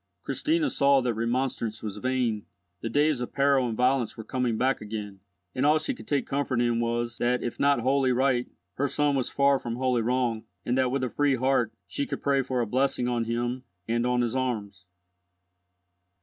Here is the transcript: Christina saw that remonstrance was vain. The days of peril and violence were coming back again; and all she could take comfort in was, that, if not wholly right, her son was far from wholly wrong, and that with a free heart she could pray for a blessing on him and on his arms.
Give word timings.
Christina 0.23 0.71
saw 0.71 0.99
that 1.01 1.13
remonstrance 1.13 1.83
was 1.83 1.97
vain. 1.99 2.47
The 2.81 2.89
days 2.89 3.21
of 3.21 3.33
peril 3.33 3.67
and 3.67 3.77
violence 3.77 4.17
were 4.17 4.23
coming 4.23 4.57
back 4.57 4.81
again; 4.81 5.19
and 5.53 5.63
all 5.63 5.77
she 5.77 5.93
could 5.93 6.07
take 6.07 6.25
comfort 6.25 6.59
in 6.59 6.79
was, 6.79 7.19
that, 7.19 7.43
if 7.43 7.59
not 7.59 7.81
wholly 7.81 8.11
right, 8.11 8.47
her 8.77 8.87
son 8.87 9.15
was 9.15 9.29
far 9.29 9.59
from 9.59 9.75
wholly 9.75 10.01
wrong, 10.01 10.43
and 10.65 10.75
that 10.75 10.89
with 10.89 11.03
a 11.03 11.09
free 11.11 11.35
heart 11.35 11.71
she 11.85 12.07
could 12.07 12.23
pray 12.23 12.41
for 12.41 12.61
a 12.61 12.65
blessing 12.65 13.07
on 13.07 13.25
him 13.25 13.61
and 13.87 14.07
on 14.07 14.21
his 14.23 14.35
arms. 14.35 14.87